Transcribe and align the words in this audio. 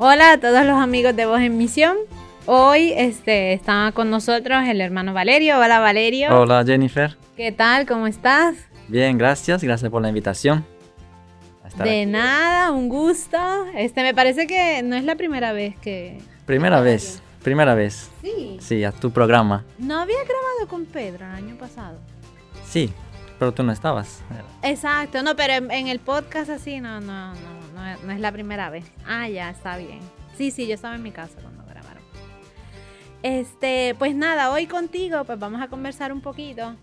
Hola 0.00 0.34
a 0.34 0.38
todos 0.38 0.64
los 0.64 0.78
amigos 0.78 1.16
de 1.16 1.26
Voz 1.26 1.40
en 1.40 1.58
Misión. 1.58 1.96
Hoy 2.46 2.92
este, 2.96 3.52
está 3.52 3.90
con 3.92 4.10
nosotros 4.10 4.62
el 4.68 4.80
hermano 4.80 5.12
Valerio. 5.12 5.58
Hola 5.58 5.80
Valerio. 5.80 6.38
Hola 6.38 6.62
Jennifer. 6.64 7.16
¿Qué 7.36 7.50
tal? 7.50 7.84
¿Cómo 7.84 8.06
estás? 8.06 8.54
Bien, 8.86 9.18
gracias. 9.18 9.60
Gracias 9.60 9.90
por 9.90 10.00
la 10.00 10.08
invitación. 10.08 10.64
De 11.82 12.06
nada, 12.06 12.70
un 12.70 12.88
gusto. 12.88 13.38
Este, 13.74 14.04
me 14.04 14.14
parece 14.14 14.46
que 14.46 14.84
no 14.84 14.94
es 14.94 15.02
la 15.02 15.16
primera 15.16 15.52
vez 15.52 15.76
que... 15.80 16.20
Primera 16.46 16.80
vez, 16.80 17.20
primera 17.42 17.74
vez. 17.74 18.08
Sí. 18.22 18.56
Sí, 18.60 18.84
a 18.84 18.92
tu 18.92 19.10
programa. 19.10 19.64
¿No 19.78 19.98
había 19.98 20.18
grabado 20.18 20.68
con 20.68 20.84
Pedro 20.84 21.26
el 21.26 21.32
año 21.32 21.56
pasado? 21.56 21.98
Sí, 22.64 22.92
pero 23.38 23.52
tú 23.52 23.62
no 23.62 23.72
estabas. 23.72 24.22
Exacto, 24.62 25.22
no, 25.22 25.36
pero 25.36 25.54
en, 25.54 25.88
el 25.88 25.98
podcast 26.00 26.50
así 26.50 26.80
no, 26.80 27.00
no, 27.00 27.34
no, 27.34 27.96
no, 28.04 28.12
es 28.12 28.20
la 28.20 28.32
primera 28.32 28.70
vez. 28.70 28.84
Ah, 29.06 29.28
ya, 29.28 29.50
está 29.50 29.76
bien. 29.76 30.00
Sí, 30.36 30.50
sí, 30.50 30.66
yo 30.66 30.74
estaba 30.74 30.96
en 30.96 31.02
mi 31.02 31.12
casa 31.12 31.34
cuando 31.40 31.64
grabaron. 31.64 32.02
Este, 33.22 33.94
pues 33.98 34.14
nada, 34.14 34.50
hoy 34.50 34.66
contigo 34.66 35.24
pues 35.24 35.38
vamos 35.38 35.62
a 35.62 35.68
conversar 35.68 36.12
un 36.12 36.20
poquito 36.20 36.74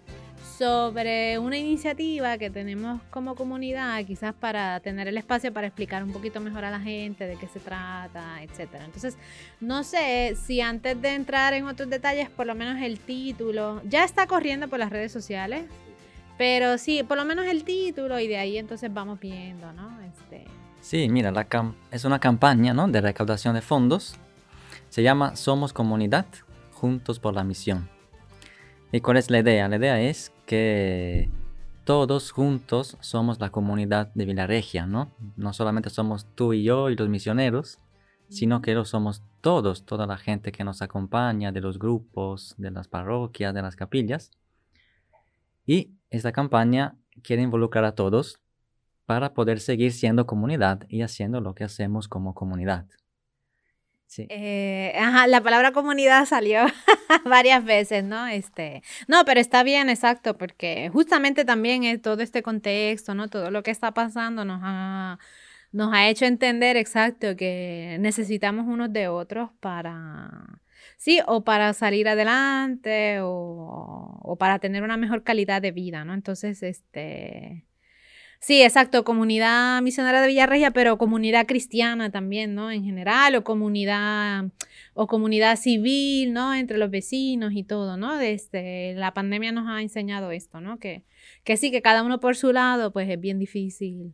sobre 0.57 1.37
una 1.37 1.57
iniciativa 1.57 2.37
que 2.37 2.49
tenemos 2.49 3.01
como 3.09 3.35
comunidad, 3.35 4.03
quizás 4.05 4.33
para 4.33 4.79
tener 4.79 5.07
el 5.07 5.17
espacio 5.17 5.51
para 5.51 5.67
explicar 5.67 6.01
un 6.03 6.13
poquito 6.13 6.39
mejor 6.39 6.63
a 6.63 6.71
la 6.71 6.79
gente 6.79 7.27
de 7.27 7.35
qué 7.35 7.47
se 7.47 7.59
trata, 7.59 8.41
etcétera. 8.41 8.85
Entonces, 8.85 9.17
no 9.59 9.83
sé 9.83 10.37
si 10.45 10.61
antes 10.61 11.01
de 11.01 11.13
entrar 11.13 11.53
en 11.53 11.65
otros 11.65 11.89
detalles, 11.89 12.29
por 12.29 12.45
lo 12.45 12.55
menos 12.55 12.81
el 12.81 12.99
título 12.99 13.81
ya 13.83 14.05
está 14.05 14.27
corriendo 14.27 14.69
por 14.69 14.79
las 14.79 14.89
redes 14.89 15.11
sociales. 15.11 15.65
Pero 16.37 16.77
sí, 16.77 17.03
por 17.03 17.17
lo 17.17 17.25
menos 17.25 17.45
el 17.45 17.63
título 17.63 18.19
y 18.19 18.27
de 18.27 18.37
ahí 18.37 18.57
entonces 18.57 18.93
vamos 18.93 19.19
viendo, 19.19 19.71
¿no? 19.73 20.01
Este... 20.01 20.45
Sí, 20.81 21.07
mira, 21.09 21.31
la 21.31 21.47
es 21.91 22.05
una 22.05 22.19
campaña 22.19 22.73
¿no? 22.73 22.87
de 22.87 23.01
recaudación 23.01 23.55
de 23.55 23.61
fondos. 23.61 24.15
Se 24.89 25.01
llama 25.01 25.35
Somos 25.35 25.73
Comunidad, 25.73 26.25
Juntos 26.73 27.19
por 27.19 27.33
la 27.33 27.43
Misión. 27.43 27.89
¿Y 28.91 29.01
cuál 29.01 29.17
es 29.17 29.29
la 29.29 29.39
idea? 29.39 29.67
La 29.67 29.77
idea 29.77 29.99
es 29.99 30.31
que 30.45 31.29
todos 31.85 32.31
juntos 32.31 32.97
somos 32.99 33.39
la 33.39 33.49
comunidad 33.49 34.11
de 34.13 34.25
Villaregia, 34.25 34.85
¿no? 34.85 35.11
No 35.35 35.53
solamente 35.53 35.89
somos 35.89 36.25
tú 36.35 36.53
y 36.53 36.63
yo 36.63 36.89
y 36.89 36.95
los 36.95 37.09
misioneros, 37.09 37.79
sino 38.29 38.61
que 38.61 38.73
lo 38.73 38.85
somos 38.85 39.21
todos, 39.41 39.85
toda 39.85 40.07
la 40.07 40.17
gente 40.17 40.51
que 40.51 40.63
nos 40.63 40.81
acompaña, 40.81 41.51
de 41.51 41.61
los 41.61 41.77
grupos, 41.77 42.55
de 42.57 42.71
las 42.71 42.87
parroquias, 42.87 43.53
de 43.53 43.61
las 43.61 43.75
capillas. 43.75 44.31
Y 45.65 45.91
esta 46.15 46.31
campaña 46.31 46.95
quiere 47.23 47.41
involucrar 47.41 47.85
a 47.85 47.93
todos 47.93 48.39
para 49.05 49.33
poder 49.33 49.59
seguir 49.59 49.91
siendo 49.93 50.25
comunidad 50.25 50.85
y 50.89 51.01
haciendo 51.01 51.41
lo 51.41 51.53
que 51.53 51.63
hacemos 51.63 52.07
como 52.07 52.33
comunidad. 52.33 52.87
Sí. 54.07 54.27
Eh, 54.29 54.93
ajá, 54.97 55.27
la 55.27 55.41
palabra 55.41 55.71
comunidad 55.71 56.25
salió 56.25 56.65
varias 57.25 57.65
veces, 57.65 58.03
¿no? 58.03 58.27
Este, 58.27 58.81
no, 59.07 59.25
pero 59.25 59.39
está 59.39 59.63
bien, 59.63 59.89
exacto, 59.89 60.37
porque 60.37 60.89
justamente 60.93 61.43
también 61.43 61.83
es 61.83 62.01
todo 62.01 62.21
este 62.21 62.41
contexto, 62.43 63.13
¿no? 63.15 63.27
Todo 63.29 63.51
lo 63.51 63.63
que 63.63 63.71
está 63.71 63.93
pasando 63.93 64.45
nos 64.45 64.61
ha, 64.63 65.19
nos 65.71 65.93
ha 65.93 66.07
hecho 66.07 66.25
entender, 66.25 66.77
exacto, 66.77 67.35
que 67.35 67.97
necesitamos 67.99 68.65
unos 68.67 68.93
de 68.93 69.07
otros 69.07 69.49
para, 69.59 70.61
Sí, 70.97 71.19
o 71.27 71.43
para 71.43 71.73
salir 71.73 72.07
adelante 72.07 73.19
o, 73.21 74.35
para 74.39 74.59
tener 74.59 74.83
una 74.83 74.97
mejor 74.97 75.23
calidad 75.23 75.61
de 75.61 75.71
vida, 75.71 76.05
¿no? 76.05 76.13
Entonces, 76.13 76.63
este... 76.63 77.65
Sí, 78.39 78.61
exacto, 78.61 79.03
comunidad 79.05 79.81
misionera 79.81 80.21
de 80.21 80.27
Villarregia, 80.27 80.71
pero 80.71 80.97
comunidad 80.97 81.47
cristiana 81.47 82.11
también, 82.11 82.53
¿no? 82.53 82.69
En 82.69 82.83
general, 82.83 83.35
o 83.35 83.43
comunidad, 83.43 84.45
o 84.93 85.07
comunidad 85.07 85.55
civil, 85.55 86.33
¿no? 86.33 86.53
Entre 86.53 86.77
los 86.77 86.91
vecinos 86.91 87.53
y 87.53 87.63
todo, 87.63 87.97
¿no? 87.97 88.17
Desde 88.17 88.93
la 88.95 89.13
pandemia 89.13 89.51
nos 89.51 89.67
ha 89.67 89.81
enseñado 89.81 90.31
esto, 90.31 90.61
¿no? 90.61 90.77
Que, 90.79 91.05
que 91.43 91.57
sí, 91.57 91.71
que 91.71 91.81
cada 91.81 92.03
uno 92.03 92.19
por 92.19 92.35
su 92.35 92.51
lado, 92.51 92.91
pues 92.93 93.09
es 93.09 93.19
bien 93.19 93.39
difícil 93.39 94.13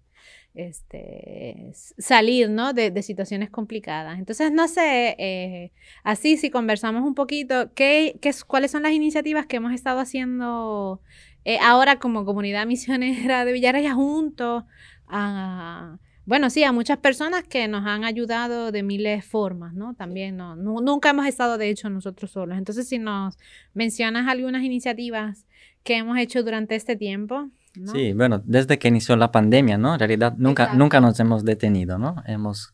este, 0.54 1.72
salir 1.98 2.50
¿no? 2.50 2.74
de, 2.74 3.02
situaciones 3.02 3.50
complicadas. 3.50 4.20
Entonces, 4.20 4.52
no 4.52 4.68
sé, 4.68 5.16
eh, 5.18 5.72
así 6.04 6.38
si 6.38 6.50
conversamos 6.50 7.04
un 7.04 7.16
poquito, 7.16 7.74
¿qué, 7.74 8.18
qué, 8.22 8.32
¿cuáles 8.48 8.72
son 8.72 8.84
las 8.84 8.92
iniciativas 8.92 9.46
que 9.46 9.58
hemos 9.58 9.74
estado 9.74 10.00
haciendo 10.00 11.02
eh, 11.46 11.58
ahora 11.60 12.00
como 12.00 12.26
comunidad 12.26 12.66
misionera 12.68 13.46
de 13.46 13.54
Villarreal 13.54 13.94
junto 13.94 14.66
a... 15.08 15.98
Bueno, 16.24 16.52
sí, 16.52 16.64
a 16.64 16.72
muchas 16.72 17.00
personas 17.00 17.44
que 17.44 17.68
nos 17.68 17.86
han 17.86 18.04
ayudado 18.06 18.72
de 18.72 18.84
miles 18.84 19.18
de 19.18 19.22
formas, 19.24 19.74
¿no? 19.74 19.96
También 19.96 20.38
no, 20.38 20.56
nunca 20.56 21.10
hemos 21.10 21.26
estado, 21.26 21.58
de 21.58 21.70
hecho, 21.70 21.90
nosotros 21.90 22.32
solos. 22.32 22.60
Entonces, 22.60 22.88
si 22.88 23.00
nos 23.00 23.38
mencionas 23.74 24.28
algunas 24.28 24.64
iniciativas 24.64 25.48
que 25.84 25.98
hemos 25.98 26.20
hecho 26.20 26.44
durante 26.44 26.76
este 26.76 26.96
tiempo, 26.96 27.50
Sí, 27.86 28.14
bueno, 28.14 28.42
desde 28.44 28.78
que 28.78 28.90
inició 28.90 29.16
la 29.16 29.32
pandemia, 29.32 29.78
¿no? 29.78 29.94
En 29.94 30.00
realidad 30.00 30.36
nunca, 30.38 30.74
nunca 30.74 31.00
nos 31.00 31.20
hemos 31.20 31.46
detenido, 31.46 31.98
¿no? 31.98 32.22
Hemos, 32.26 32.74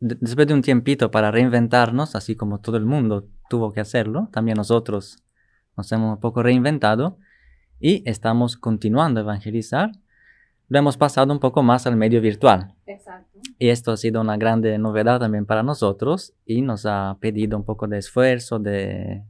después 0.00 0.46
de 0.46 0.54
un 0.54 0.62
tiempito 0.62 1.10
para 1.10 1.30
reinventarnos, 1.30 2.14
así 2.14 2.36
como 2.36 2.60
todo 2.60 2.76
el 2.76 2.84
mundo 2.84 3.26
tuvo 3.48 3.72
que 3.72 3.80
hacerlo, 3.80 4.28
también 4.30 4.56
nosotros 4.56 5.22
nos 5.76 5.90
hemos 5.92 6.16
un 6.16 6.20
poco 6.20 6.42
reinventado 6.42 7.18
y 7.80 8.02
estamos 8.08 8.56
continuando 8.56 9.20
a 9.20 9.22
evangelizar. 9.22 9.92
Lo 10.68 10.78
hemos 10.78 10.98
pasado 10.98 11.32
un 11.32 11.38
poco 11.38 11.62
más 11.62 11.86
al 11.86 11.96
medio 11.96 12.20
virtual. 12.20 12.74
Exacto. 12.84 13.40
Y 13.58 13.68
esto 13.70 13.92
ha 13.92 13.96
sido 13.96 14.20
una 14.20 14.36
grande 14.36 14.76
novedad 14.78 15.20
también 15.20 15.46
para 15.46 15.62
nosotros 15.62 16.34
y 16.44 16.60
nos 16.60 16.84
ha 16.84 17.16
pedido 17.20 17.56
un 17.56 17.64
poco 17.64 17.88
de 17.88 17.98
esfuerzo, 17.98 18.58
de, 18.58 19.24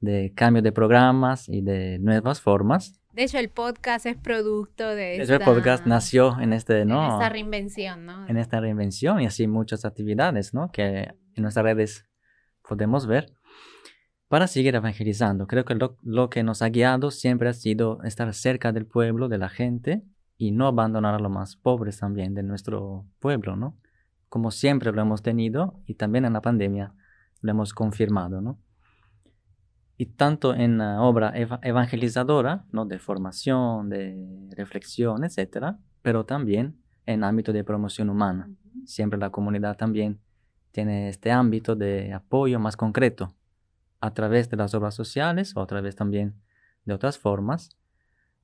de 0.00 0.32
cambio 0.34 0.62
de 0.62 0.72
programas 0.72 1.48
y 1.48 1.60
de 1.60 1.98
nuevas 1.98 2.40
formas. 2.40 3.00
De 3.14 3.22
hecho, 3.22 3.38
el 3.38 3.48
podcast 3.48 4.06
es 4.06 4.16
producto 4.16 4.88
de 4.88 5.22
esta... 5.22 5.36
El 5.36 5.40
podcast 5.42 5.86
nació 5.86 6.40
en 6.40 6.52
este, 6.52 6.84
¿no? 6.84 7.04
En 7.04 7.12
esta 7.12 7.28
reinvención, 7.28 8.06
¿no? 8.06 8.26
En 8.26 8.36
esta 8.36 8.60
reinvención 8.60 9.20
y 9.20 9.26
así 9.26 9.46
muchas 9.46 9.84
actividades, 9.84 10.52
¿no? 10.52 10.72
Que 10.72 11.14
en 11.34 11.42
nuestras 11.42 11.64
redes 11.64 12.06
podemos 12.68 13.06
ver 13.06 13.32
para 14.26 14.48
seguir 14.48 14.74
evangelizando. 14.74 15.46
Creo 15.46 15.64
que 15.64 15.76
lo, 15.76 15.96
lo, 16.02 16.28
que 16.28 16.42
nos 16.42 16.60
ha 16.60 16.70
guiado 16.70 17.12
siempre 17.12 17.48
ha 17.48 17.52
sido 17.52 18.02
estar 18.02 18.34
cerca 18.34 18.72
del 18.72 18.86
pueblo, 18.86 19.28
de 19.28 19.38
la 19.38 19.48
gente 19.48 20.02
y 20.36 20.50
no 20.50 20.66
abandonar 20.66 21.14
a 21.14 21.20
los 21.20 21.30
más 21.30 21.54
pobres 21.54 22.00
también 22.00 22.34
de 22.34 22.42
nuestro 22.42 23.06
pueblo, 23.20 23.54
¿no? 23.54 23.78
Como 24.28 24.50
siempre 24.50 24.90
lo 24.90 25.00
hemos 25.00 25.22
tenido 25.22 25.80
y 25.86 25.94
también 25.94 26.24
en 26.24 26.32
la 26.32 26.40
pandemia 26.40 26.94
lo 27.42 27.50
hemos 27.52 27.74
confirmado, 27.74 28.40
¿no? 28.40 28.58
Y 29.96 30.06
tanto 30.06 30.54
en 30.54 30.78
la 30.78 31.02
obra 31.02 31.32
evangelizadora, 31.62 32.64
¿no? 32.72 32.84
de 32.84 32.98
formación, 32.98 33.88
de 33.88 34.48
reflexión, 34.56 35.24
etc., 35.24 35.76
pero 36.02 36.24
también 36.24 36.76
en 37.06 37.24
ámbito 37.24 37.52
de 37.52 37.64
promoción 37.64 38.10
humana. 38.10 38.50
Siempre 38.84 39.18
la 39.18 39.30
comunidad 39.30 39.76
también 39.76 40.20
tiene 40.72 41.08
este 41.08 41.30
ámbito 41.30 41.76
de 41.76 42.12
apoyo 42.12 42.58
más 42.58 42.76
concreto 42.76 43.34
a 44.00 44.12
través 44.12 44.50
de 44.50 44.56
las 44.56 44.74
obras 44.74 44.94
sociales 44.94 45.56
o 45.56 45.62
a 45.62 45.66
través 45.66 45.94
también 45.94 46.34
de 46.84 46.94
otras 46.94 47.18
formas 47.18 47.70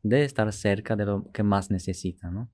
de 0.03 0.25
estar 0.25 0.51
cerca 0.53 0.97
de 0.97 1.05
lo 1.05 1.31
que 1.33 1.43
más 1.43 1.71
necesita, 1.71 2.31
¿no? 2.31 2.49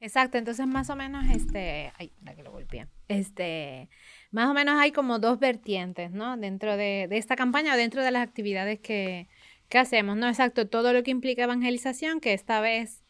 Exacto, 0.00 0.38
entonces 0.38 0.66
más 0.66 0.90
o 0.90 0.96
menos 0.96 1.24
este, 1.28 1.92
ay, 1.98 2.12
la 2.22 2.36
que 2.36 2.44
lo 2.44 2.52
golpeé, 2.52 2.86
este, 3.08 3.88
más 4.30 4.48
o 4.48 4.54
menos 4.54 4.78
hay 4.78 4.92
como 4.92 5.18
dos 5.18 5.40
vertientes, 5.40 6.12
¿no? 6.12 6.36
Dentro 6.36 6.76
de, 6.76 7.08
esta 7.10 7.34
campaña 7.34 7.74
o 7.74 7.76
dentro 7.76 8.02
de 8.04 8.12
las 8.12 8.22
actividades 8.22 8.78
que, 8.78 9.28
hacemos, 9.74 10.16
¿no? 10.16 10.28
Exacto, 10.28 10.68
todo 10.68 10.92
lo 10.92 11.02
que 11.02 11.10
implica 11.10 11.44
evangelización, 11.44 12.20
que 12.20 12.32
esta 12.32 12.60
vez 12.60 13.04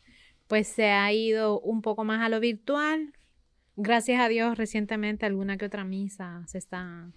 pues 0.49 0.67
se 0.67 0.91
ha 0.91 1.13
ido 1.13 1.61
un 1.61 1.83
poco 1.83 2.05
más 2.05 2.23
a 2.23 2.29
lo 2.31 2.41
virtual. 2.41 3.13
Gracias 3.77 4.21
a 4.21 4.29
Dios, 4.29 4.57
recientemente 4.59 5.27
alguna 5.27 5.59
que 5.59 5.67
otra 5.67 5.85
misa 5.85 6.43
se 6.47 6.59
está, 6.59 7.13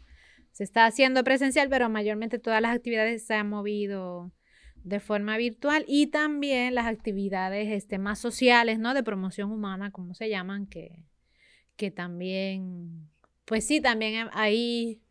se 0.51 0.63
está 0.65 0.85
haciendo 0.85 1.23
presencial, 1.23 1.69
pero 1.69 1.89
mayormente 1.89 2.39
todas 2.39 2.61
las 2.61 2.75
actividades 2.75 3.25
se 3.25 3.35
han 3.35 3.49
movido 3.49 4.31
de 4.83 4.99
forma 4.99 5.37
virtual 5.37 5.85
y 5.87 6.07
también 6.07 6.75
las 6.75 6.87
actividades 6.87 7.71
este, 7.71 7.97
más 7.97 8.19
sociales, 8.19 8.79
¿no? 8.79 8.93
De 8.93 9.03
promoción 9.03 9.51
humana, 9.51 9.91
como 9.91 10.13
se 10.13 10.29
llaman, 10.29 10.67
que, 10.67 11.03
que 11.75 11.91
también, 11.91 13.09
pues 13.45 13.65
sí, 13.65 13.81
también 13.81 14.29
ahí 14.33 15.01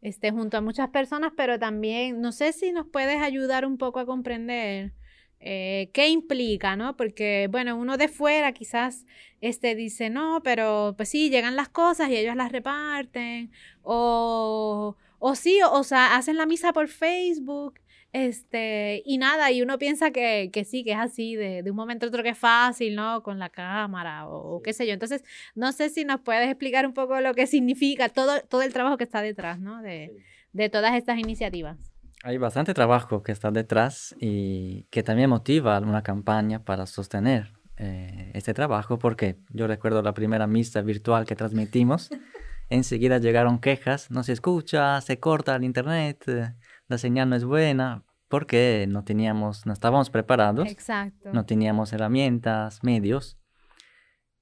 este, 0.00 0.30
junto 0.30 0.56
a 0.56 0.60
muchas 0.60 0.90
personas, 0.90 1.32
pero 1.36 1.58
también, 1.58 2.20
no 2.20 2.32
sé 2.32 2.52
si 2.52 2.72
nos 2.72 2.86
puedes 2.86 3.20
ayudar 3.20 3.66
un 3.66 3.78
poco 3.78 4.00
a 4.00 4.06
comprender 4.06 4.92
eh, 5.40 5.90
qué 5.92 6.08
implica, 6.08 6.76
¿no? 6.76 6.96
Porque, 6.96 7.48
bueno, 7.50 7.76
uno 7.76 7.96
de 7.96 8.08
fuera 8.08 8.52
quizás 8.52 9.06
este, 9.40 9.74
dice, 9.74 10.10
no, 10.10 10.42
pero 10.42 10.94
pues 10.96 11.10
sí, 11.10 11.30
llegan 11.30 11.56
las 11.56 11.68
cosas 11.68 12.10
y 12.10 12.16
ellos 12.16 12.36
las 12.36 12.52
reparten, 12.52 13.52
o, 13.82 14.96
o 15.18 15.34
sí, 15.34 15.60
o 15.70 15.84
sea, 15.84 16.16
hacen 16.16 16.36
la 16.36 16.46
misa 16.46 16.72
por 16.72 16.88
Facebook 16.88 17.80
Este, 18.12 19.02
y 19.04 19.18
nada, 19.18 19.50
y 19.50 19.60
uno 19.60 19.78
piensa 19.78 20.10
que, 20.10 20.50
que 20.52 20.64
sí, 20.64 20.82
que 20.82 20.92
es 20.92 20.98
así, 20.98 21.36
de, 21.36 21.62
de, 21.62 21.70
un 21.70 21.76
momento 21.76 22.06
a 22.06 22.08
otro 22.08 22.22
que 22.22 22.30
es 22.30 22.38
fácil, 22.38 22.94
¿no? 22.94 23.22
Con 23.22 23.38
la 23.38 23.50
cámara 23.50 24.26
o, 24.28 24.62
qué 24.62 24.72
sé 24.72 24.86
yo. 24.86 24.94
Entonces, 24.94 25.22
no 25.54 25.72
sé 25.72 25.90
si 25.90 26.04
nos 26.04 26.20
puedes 26.20 26.48
explicar 26.48 26.86
un 26.86 26.94
poco 26.94 27.20
lo 27.20 27.34
que 27.34 27.46
significa 27.46 28.08
todo, 28.08 28.40
todo 28.48 28.62
el 28.62 28.72
trabajo 28.72 28.96
que 28.96 29.04
está 29.04 29.20
detrás, 29.20 29.60
¿no? 29.60 29.82
De, 29.82 30.16
de 30.52 30.68
todas 30.70 30.94
estas 30.94 31.18
iniciativas. 31.18 31.76
Hay 32.24 32.38
bastante 32.38 32.74
trabajo 32.74 33.22
que 33.22 33.32
está 33.32 33.50
detrás 33.50 34.16
y 34.18 34.84
que 34.90 35.02
también 35.02 35.30
motiva 35.30 35.78
una 35.78 36.02
campaña 36.02 36.64
para 36.64 36.86
sostener 36.86 37.52
eh, 37.76 38.32
este 38.34 38.54
trabajo, 38.54 38.98
porque 38.98 39.36
yo 39.50 39.68
recuerdo 39.68 40.02
la 40.02 40.14
primera 40.14 40.48
misa 40.48 40.80
virtual 40.80 41.26
que 41.26 41.36
transmitimos, 41.36 42.10
enseguida 42.70 43.18
llegaron 43.18 43.60
quejas, 43.60 44.10
no 44.10 44.24
se 44.24 44.32
escucha, 44.32 45.00
se 45.00 45.20
corta 45.20 45.54
el 45.54 45.62
internet, 45.62 46.24
eh, 46.26 46.54
la 46.88 46.98
señal 46.98 47.30
no 47.30 47.36
es 47.36 47.44
buena, 47.44 48.04
porque 48.28 48.86
no 48.88 49.04
teníamos, 49.04 49.66
no 49.66 49.72
estábamos 49.72 50.10
preparados, 50.10 50.70
Exacto. 50.70 51.30
no 51.32 51.46
teníamos 51.46 51.92
herramientas, 51.92 52.80
medios. 52.82 53.38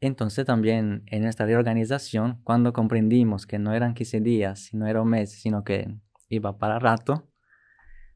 Entonces 0.00 0.44
también 0.44 1.04
en 1.06 1.24
esta 1.24 1.46
reorganización, 1.46 2.40
cuando 2.42 2.72
comprendimos 2.72 3.46
que 3.46 3.58
no 3.58 3.72
eran 3.72 3.94
15 3.94 4.20
días, 4.20 4.60
sino 4.60 4.86
era 4.86 5.02
un 5.02 5.08
mes, 5.08 5.32
sino 5.32 5.64
que 5.64 5.88
iba 6.28 6.58
para 6.58 6.78
rato, 6.78 7.28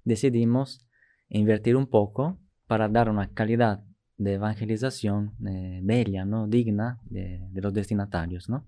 decidimos 0.05 0.87
invertir 1.29 1.77
un 1.77 1.87
poco 1.87 2.38
para 2.67 2.88
dar 2.88 3.09
una 3.09 3.32
calidad 3.32 3.85
de 4.17 4.35
evangelización 4.35 5.35
eh, 5.47 5.81
bella, 5.82 6.25
¿no? 6.25 6.47
digna 6.47 7.00
de, 7.05 7.49
los 7.55 7.73
destinatarios. 7.73 8.49
¿no? 8.49 8.67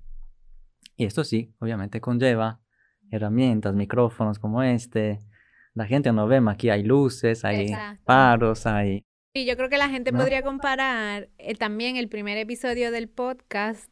Y 0.96 1.04
esto 1.04 1.24
sí, 1.24 1.54
obviamente 1.58 2.00
conlleva 2.00 2.60
herramientas, 3.10 3.74
micrófonos 3.74 4.38
como 4.38 4.62
este. 4.62 5.20
La 5.74 5.86
gente 5.86 6.12
no 6.12 6.26
ve, 6.26 6.40
aquí 6.48 6.70
hay 6.70 6.82
luces, 6.82 7.44
hay 7.44 7.74
paros, 8.04 8.66
hay... 8.66 9.04
Y 9.34 9.46
yo 9.46 9.56
creo 9.56 9.70
que 9.70 9.78
la 9.78 9.88
gente 9.88 10.12
podría 10.12 10.42
comparar 10.42 11.30
eh, 11.38 11.54
también 11.54 11.96
el 11.96 12.10
primer 12.10 12.36
episodio 12.36 12.90
del 12.90 13.08
podcast 13.08 13.88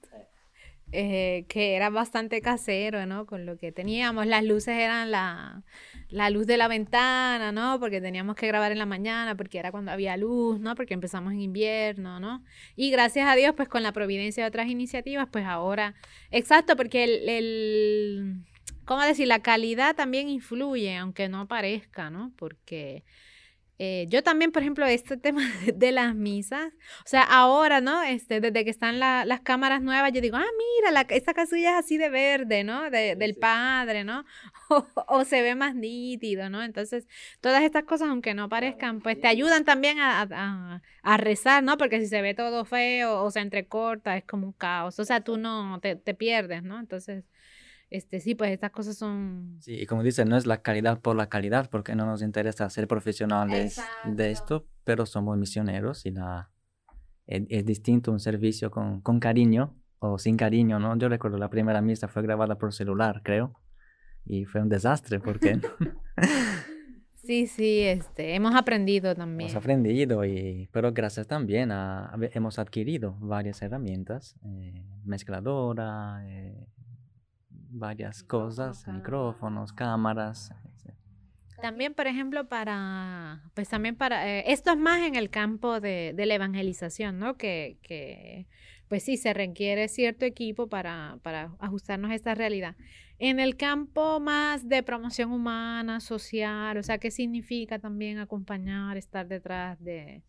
eh, 0.92 1.44
que 1.48 1.76
era 1.76 1.88
bastante 1.88 2.40
casero, 2.42 3.06
¿no? 3.06 3.24
Con 3.24 3.46
lo 3.46 3.56
que 3.56 3.70
teníamos. 3.70 4.26
Las 4.26 4.42
luces 4.42 4.76
eran 4.76 5.12
la, 5.12 5.62
la, 6.08 6.30
luz 6.30 6.46
de 6.48 6.56
la 6.56 6.66
ventana, 6.66 7.52
¿no? 7.52 7.78
Porque 7.78 8.00
teníamos 8.00 8.34
que 8.34 8.48
grabar 8.48 8.72
en 8.72 8.78
la 8.78 8.86
mañana, 8.86 9.36
porque 9.36 9.58
era 9.58 9.70
cuando 9.70 9.92
había 9.92 10.16
luz, 10.16 10.58
¿no? 10.58 10.74
Porque 10.74 10.94
empezamos 10.94 11.32
en 11.32 11.42
invierno, 11.42 12.18
¿no? 12.18 12.42
Y 12.74 12.90
gracias 12.90 13.28
a 13.28 13.36
Dios, 13.36 13.54
pues 13.56 13.68
con 13.68 13.84
la 13.84 13.92
providencia 13.92 14.42
de 14.42 14.48
otras 14.48 14.68
iniciativas, 14.68 15.28
pues 15.30 15.44
ahora, 15.44 15.94
exacto, 16.32 16.76
porque 16.76 17.04
el, 17.04 17.28
el 17.28 18.44
¿cómo 18.90 19.02
decir? 19.04 19.28
La 19.28 19.38
calidad 19.38 19.94
también 19.94 20.28
influye, 20.28 20.96
aunque 20.96 21.28
no 21.28 21.46
parezca, 21.46 22.10
¿no? 22.10 22.32
Porque 22.36 23.04
eh, 23.78 24.06
yo 24.08 24.24
también, 24.24 24.50
por 24.50 24.62
ejemplo, 24.62 24.84
este 24.84 25.16
tema 25.16 25.42
de, 25.72 25.92
las 25.92 26.16
misas, 26.16 26.72
o 27.04 27.06
sea, 27.08 27.22
ahora, 27.22 27.80
¿no? 27.80 28.02
Este, 28.02 28.40
desde 28.40 28.64
que 28.64 28.70
están 28.70 28.98
las 28.98 29.40
cámaras 29.42 29.80
nuevas, 29.80 30.10
yo 30.12 30.20
digo, 30.20 30.38
ah, 30.38 30.44
mira, 30.58 30.90
la, 30.90 31.02
esta 31.02 31.34
casilla 31.34 31.78
es 31.78 31.84
así 31.84 31.98
de 31.98 32.08
verde, 32.08 32.64
¿no? 32.64 32.90
del 32.90 33.36
padre, 33.36 34.02
¿no? 34.02 34.24
O, 35.06 35.24
se 35.24 35.40
ve 35.42 35.54
más 35.54 35.76
nítido, 35.76 36.50
¿no? 36.50 36.60
Entonces, 36.64 37.06
todas 37.40 37.62
estas 37.62 37.84
cosas, 37.84 38.08
aunque 38.08 38.34
no 38.34 38.48
parezcan, 38.48 39.00
pues 39.02 39.20
te 39.20 39.28
ayudan 39.28 39.64
también 39.64 39.98
a, 40.00 40.82
rezar, 41.16 41.62
¿no? 41.62 41.78
Porque 41.78 42.00
si 42.00 42.08
se 42.08 42.22
ve 42.22 42.34
todo 42.34 42.64
feo 42.64 43.22
o 43.22 43.30
se 43.30 43.38
entrecorta, 43.38 44.16
es 44.16 44.24
como 44.24 44.48
un 44.48 44.52
caos. 44.52 44.98
O 44.98 45.04
sea, 45.04 45.20
tú 45.20 45.36
no 45.36 45.78
te, 45.80 45.94
te 45.94 46.12
pierdes, 46.14 46.64
¿no? 46.64 46.80
Entonces, 46.80 47.24
este, 47.90 48.20
sí, 48.20 48.34
pues 48.36 48.52
estas 48.52 48.70
cosas 48.70 48.96
son... 48.96 49.56
Sí, 49.60 49.74
y 49.74 49.86
como 49.86 50.02
dicen, 50.04 50.28
no 50.28 50.36
es 50.36 50.46
la 50.46 50.62
calidad 50.62 51.00
por 51.00 51.16
la 51.16 51.28
calidad, 51.28 51.68
porque 51.70 51.96
no 51.96 52.06
nos 52.06 52.22
interesa 52.22 52.70
ser 52.70 52.86
profesionales 52.86 53.80
de 54.04 54.30
esto, 54.30 54.66
pero 54.84 55.06
somos 55.06 55.36
misioneros 55.36 56.06
y 56.06 56.12
la, 56.12 56.50
es, 57.26 57.64
distinto 57.66 58.12
un 58.12 58.20
servicio 58.20 58.70
con, 58.70 59.00
con, 59.00 59.18
cariño 59.18 59.76
o 59.98 60.18
sin 60.18 60.36
cariño, 60.36 60.78
¿no? 60.78 60.96
Yo 60.96 61.08
recuerdo 61.08 61.36
la 61.36 61.50
primera 61.50 61.80
misa 61.82 62.06
fue 62.06 62.22
grabada 62.22 62.56
por 62.58 62.72
celular, 62.72 63.22
creo, 63.24 63.54
y 64.24 64.44
fue 64.44 64.60
un 64.60 64.68
desastre 64.68 65.18
porque... 65.18 65.60
Sí, 67.22 67.46
sí, 67.46 67.82
este, 67.82 68.34
hemos 68.34 68.54
aprendido 68.56 69.14
también. 69.14 69.50
Hemos 69.50 69.62
aprendido, 69.62 70.24
y, 70.24 70.68
pero 70.72 70.90
gracias 70.92 71.28
también 71.28 71.70
a, 71.70 72.12
hemos 72.32 72.58
adquirido 72.58 73.14
varias 73.20 73.60
herramientas, 73.62 74.34
eh, 74.42 74.82
mezcladora, 75.04 76.22
eh, 76.24 76.66
varias 77.70 78.22
cosas, 78.22 78.86
micrófonos, 78.86 79.72
cámaras. 79.72 80.52
También, 81.60 81.94
por 81.94 82.06
ejemplo, 82.06 82.48
para, 82.48 83.42
pues 83.54 83.68
también 83.68 83.94
para, 83.94 84.26
eh, 84.26 84.44
esto 84.46 84.70
es 84.72 84.78
más 84.78 85.00
en 85.00 85.14
el 85.14 85.28
campo 85.28 85.80
de, 85.80 86.14
la 86.16 86.34
evangelización, 86.34 87.18
¿no? 87.18 87.36
Que, 87.36 87.76
que, 87.82 88.46
pues 88.88 89.02
sí, 89.02 89.16
se 89.16 89.34
requiere 89.34 89.88
cierto 89.88 90.24
equipo 90.24 90.68
para, 90.68 91.18
para 91.22 91.54
ajustarnos 91.58 92.10
a 92.10 92.14
esta 92.14 92.34
realidad. 92.34 92.76
En 93.18 93.38
el 93.38 93.56
campo 93.56 94.20
más 94.20 94.68
de 94.68 94.82
promoción 94.82 95.32
humana, 95.32 96.00
social, 96.00 96.78
o 96.78 96.82
sea, 96.82 96.96
¿qué 96.96 97.10
significa 97.10 97.78
también 97.78 98.18
acompañar, 98.18 98.96
estar 98.96 99.28
detrás 99.28 99.78
de, 99.84 100.22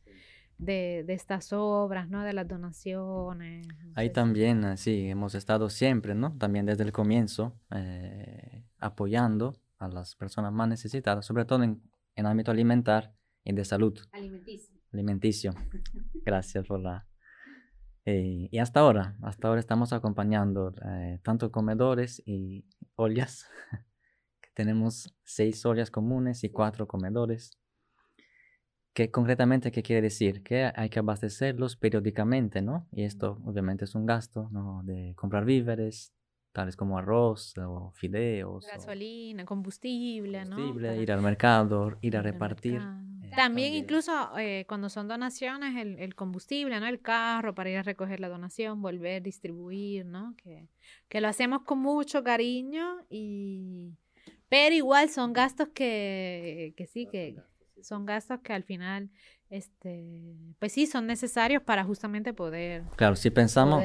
de, 0.61 1.05
estas 1.07 1.51
obras, 1.53 2.09
¿no? 2.09 2.23
De 2.23 2.33
las 2.33 2.47
donaciones. 2.47 3.67
Ahí 3.95 4.11
también, 4.11 4.63
ah, 4.63 4.77
sí, 4.77 5.09
hemos 5.09 5.35
estado 5.35 5.69
siempre, 5.69 6.15
¿no? 6.15 6.37
También 6.37 6.65
desde 6.65 6.83
el 6.83 6.91
comienzo, 6.91 7.59
eh, 7.71 8.63
apoyando 8.79 9.55
a 9.79 9.87
las 9.87 10.15
personas 10.15 10.53
más 10.53 10.69
necesitadas, 10.69 11.25
sobre 11.25 11.45
todo 11.45 11.63
en, 11.63 11.81
en 12.15 12.25
ámbito 12.27 12.51
alimentar 12.51 13.13
y 13.43 13.53
de 13.53 13.65
salud. 13.65 13.99
Alimenticio. 14.11 14.75
Alimenticio. 14.93 15.53
Gracias 16.25 16.65
por 16.65 16.79
la... 16.79 17.07
Eh, 18.05 18.49
y 18.51 18.57
hasta 18.57 18.79
ahora, 18.79 19.15
hasta 19.21 19.47
ahora 19.47 19.59
estamos 19.59 19.93
acompañando 19.93 20.73
eh, 20.85 21.19
tanto 21.23 21.51
comedores 21.51 22.21
y 22.25 22.65
ollas, 22.95 23.47
que 24.41 24.49
tenemos 24.53 25.15
seis 25.23 25.65
ollas 25.65 25.91
comunes 25.91 26.43
y 26.43 26.49
cuatro 26.49 26.87
comedores 26.87 27.60
¿Qué 28.93 29.09
concretamente 29.09 29.71
qué 29.71 29.83
quiere 29.83 30.01
decir? 30.01 30.43
Que 30.43 30.71
hay 30.75 30.89
que 30.89 30.99
abastecerlos 30.99 31.77
periódicamente, 31.77 32.61
¿no? 32.61 32.88
Y 32.91 33.03
esto 33.03 33.41
obviamente 33.45 33.85
es 33.85 33.95
un 33.95 34.05
gasto, 34.05 34.49
¿no? 34.51 34.81
De 34.83 35.13
comprar 35.15 35.45
víveres, 35.45 36.13
tales 36.51 36.75
como 36.75 36.97
arroz 36.97 37.57
o 37.57 37.91
fideos. 37.95 38.65
Gasolina, 38.67 39.45
combustible, 39.45 40.43
¿no? 40.43 40.77
ir 40.95 41.11
al 41.11 41.21
mercado, 41.21 41.97
ir 42.01 42.17
a 42.17 42.21
repartir. 42.21 42.81
Eh, 43.23 43.31
también, 43.33 43.73
incluso 43.73 44.38
eh, 44.38 44.65
cuando 44.67 44.89
son 44.89 45.07
donaciones, 45.07 45.77
el, 45.77 45.97
el, 45.99 46.13
combustible, 46.13 46.77
¿no? 46.79 46.88
El 46.88 46.99
carro 46.99 47.55
para 47.55 47.69
ir 47.69 47.77
a 47.77 47.83
recoger 47.83 48.19
la 48.19 48.27
donación, 48.27 48.81
volver, 48.81 49.23
distribuir, 49.23 50.05
¿no? 50.05 50.36
Que, 50.36 50.67
que 51.07 51.21
lo 51.21 51.29
hacemos 51.29 51.63
con 51.63 51.79
mucho 51.79 52.24
cariño 52.24 53.05
y... 53.10 53.93
Pero 54.50 54.75
igual 54.75 55.10
son 55.10 55.31
gastos 55.31 55.69
que, 55.69 56.74
que 56.75 56.86
sí, 56.86 57.07
que, 57.10 57.38
son 57.83 58.05
gastos 58.05 58.39
que 58.41 58.53
al 58.53 58.63
final, 58.63 59.09
este, 59.50 60.35
pues 60.59 60.71
sí, 60.71 60.88
son 60.88 61.07
necesarios 61.07 61.61
para 61.63 61.83
justamente 61.83 62.33
poder. 62.33 62.83
Claro, 62.95 63.15
si 63.15 63.29
pensamos, 63.29 63.83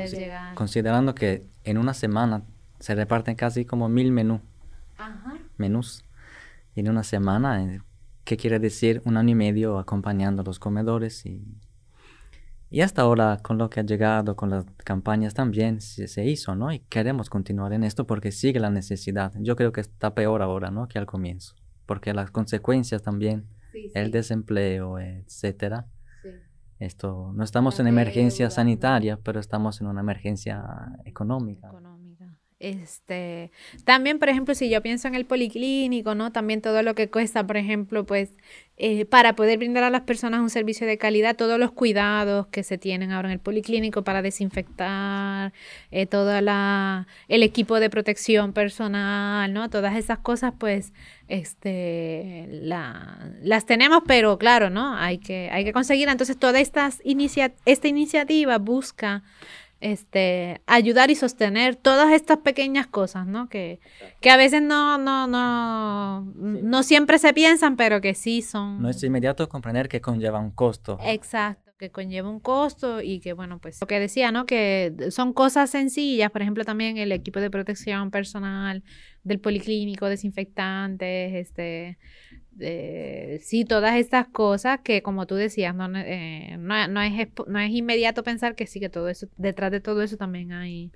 considerando 0.55 1.15
que 1.15 1.47
en 1.65 1.79
una 1.79 1.95
semana 1.95 2.43
se 2.79 2.95
reparten 2.95 3.37
casi 3.37 3.65
como 3.65 3.89
mil 3.89 4.13
menú, 4.13 4.41
menús, 5.57 6.05
en 6.75 6.91
una 6.91 7.03
semana, 7.03 7.63
eh, 7.63 7.81
¿qué 8.25 8.37
quiere 8.37 8.59
decir? 8.59 9.01
Un 9.05 9.17
año 9.17 9.31
y 9.31 9.35
medio 9.35 9.79
acompañando 9.79 10.43
a 10.43 10.45
los 10.45 10.59
comedores 10.59 11.25
y, 11.25 11.43
y 12.69 12.83
hasta 12.83 13.03
ahora 13.03 13.39
con 13.43 13.57
lo 13.57 13.71
que 13.71 13.81
ha 13.81 13.83
llegado, 13.83 14.37
con 14.37 14.51
las 14.51 14.67
campañas 14.85 15.33
también 15.33 15.81
se, 15.81 16.07
se, 16.07 16.27
hizo, 16.27 16.55
¿no? 16.55 16.73
Y 16.73 16.81
queremos 16.81 17.31
continuar 17.31 17.73
en 17.73 17.85
esto 17.85 18.07
porque 18.07 18.33
sigue 18.33 18.61
la 18.61 18.71
necesidad. 18.71 19.33
Yo 19.39 19.57
creo 19.57 19.73
que 19.73 19.81
está 19.81 20.15
peor 20.15 20.43
ahora, 20.43 20.71
¿no? 20.71 20.87
Que 20.87 20.99
al 20.99 21.07
comienzo, 21.07 21.55
porque 21.87 22.13
las 22.13 22.31
consecuencias 22.31 23.03
también 23.03 23.47
el 23.95 24.11
desempleo, 24.11 24.99
etcétera. 24.99 25.87
Esto, 26.79 27.33
no 27.35 27.43
estamos 27.43 27.81
en 27.81 27.87
emergencia 27.87 28.51
sanitaria, 28.51 29.19
pero 29.23 29.41
estamos 29.41 29.81
en 29.81 29.87
una 29.87 30.01
emergencia 30.01 30.63
económica. 31.07 31.73
Este, 32.59 33.51
también, 33.85 34.19
por 34.19 34.31
ejemplo, 34.31 34.55
si 34.55 34.71
yo 34.71 34.81
pienso 34.81 35.09
en 35.09 35.15
el 35.15 35.27
policlínico, 35.27 36.15
¿no? 36.15 36.33
También 36.33 36.63
todo 36.63 36.83
lo 36.83 36.95
que 36.95 37.11
cuesta, 37.11 37.47
por 37.47 37.59
ejemplo, 37.59 38.07
pues, 38.07 38.31
eh, 38.79 39.05
para 39.05 39.35
poder 39.37 39.59
brindar 39.59 39.85
a 39.85 39.91
las 39.91 40.03
personas 40.03 40.41
un 40.41 40.49
servicio 40.49 40.87
de 40.87 40.97
calidad, 40.97 41.37
todos 41.37 41.59
los 41.59 41.73
cuidados 41.73 42.47
que 42.47 42.63
se 42.63 42.79
tienen 42.79 43.13
ahora 43.13 43.29
en 43.29 43.33
el 43.35 43.41
policlínico 43.41 44.05
para 44.05 44.23
desinfectar, 44.23 45.53
eh, 45.91 46.07
todo 46.07 46.41
la, 46.41 47.07
el 47.29 47.43
equipo 47.43 47.79
de 47.79 47.91
protección 47.91 48.55
personal, 48.55 49.53
¿no? 49.53 49.69
Todas 49.69 49.95
esas 49.95 50.19
cosas, 50.21 50.55
pues, 50.59 50.95
este, 51.29 52.47
la, 52.49 53.33
las 53.43 53.67
tenemos, 53.67 54.03
pero 54.07 54.39
claro, 54.39 54.71
¿no? 54.71 54.97
Hay 54.97 55.19
que, 55.19 55.51
hay 55.53 55.65
que 55.65 55.75
conseguir. 55.75 56.09
Entonces, 56.09 56.39
toda 56.39 56.59
estas 56.61 57.03
inicia 57.05 57.53
esta 57.67 57.89
iniciativa 57.89 58.57
busca 58.57 59.25
este, 59.81 60.63
ayudar 60.67 61.11
y 61.11 61.15
sostener 61.15 61.77
todas 61.77 62.13
estas 62.13 62.39
pequeñas 62.39 62.87
cosas, 62.87 63.27
¿no? 63.27 63.49
Que, 63.49 63.81
que 64.21 64.31
a 64.31 64.37
veces 64.37 64.63
no, 64.63 64.99
no, 64.99 65.27
no, 65.27 66.23
no 66.35 66.83
siempre 66.83 67.19
se 67.19 67.35
piensan, 67.35 67.77
pero 67.77 68.01
que 68.01 68.15
sí 68.15 68.43
son. 68.43 68.81
No 68.81 68.89
es 68.89 69.03
inmediato 69.03 69.49
comprender 69.49 69.89
que 69.89 70.01
conlleva 70.01 70.41
un 70.41 70.51
costo. 70.51 70.99
Exacto, 71.05 71.73
que 71.79 71.91
conlleva 71.91 72.31
un 72.31 72.41
costo 72.41 73.03
y 73.03 73.21
que, 73.21 73.35
bueno, 73.35 73.59
pues 73.59 73.81
lo 73.81 73.87
que 73.87 74.01
decía, 74.01 74.33
¿no? 74.33 74.47
Que 74.47 74.95
son 75.11 75.33
cosas 75.33 75.71
sencillas, 75.71 76.31
por 76.31 76.43
ejemplo, 76.43 76.65
también 76.65 76.97
el 76.97 77.13
equipo 77.13 77.41
de 77.41 77.51
protección 77.51 78.11
personal 78.11 78.83
del 79.25 79.41
policlínico, 79.41 80.07
desinfectantes, 80.07 81.35
este, 81.35 81.99
sí, 82.59 83.65
todas 83.65 83.97
estas 83.97 84.29
cosas 84.29 84.81
que 84.81 85.03
como 85.03 85.27
tú 85.27 85.35
decías, 85.35 85.75
no, 85.75 85.87
eh, 85.97 86.57
no, 86.59 87.03
es, 87.03 87.29
no 87.47 87.59
es 87.59 87.71
inmediato 87.71 88.23
pensar 88.23 88.55
que 88.55 88.67
sí, 88.67 88.81
que 88.81 88.89
todo 88.89 89.09
eso, 89.09 89.27
detrás 89.37 89.71
de 89.71 89.81
todo 89.81 90.03
eso 90.03 90.17
también 90.17 90.53
hay, 90.53 90.91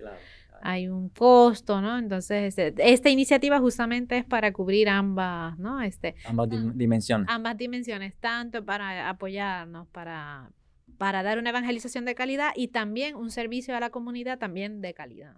hay 0.62 0.88
un 0.88 1.08
costo, 1.08 1.80
¿no? 1.80 1.98
Entonces, 1.98 2.58
este, 2.58 2.92
esta 2.92 3.10
iniciativa 3.10 3.58
justamente 3.58 4.18
es 4.18 4.24
para 4.24 4.52
cubrir 4.52 4.88
ambas, 4.88 5.58
¿no? 5.58 5.82
Este, 5.82 6.14
ambas 6.24 6.48
dimensiones. 6.74 7.26
Ambas 7.28 7.56
dimensiones, 7.56 8.14
tanto 8.20 8.64
para 8.64 9.08
apoyarnos, 9.08 9.88
para, 9.88 10.50
para 10.98 11.22
dar 11.22 11.38
una 11.38 11.50
evangelización 11.50 12.04
de 12.04 12.14
calidad 12.14 12.52
y 12.56 12.68
también 12.68 13.16
un 13.16 13.30
servicio 13.30 13.76
a 13.76 13.80
la 13.80 13.90
comunidad 13.90 14.38
también 14.38 14.80
de 14.80 14.94
calidad. 14.94 15.34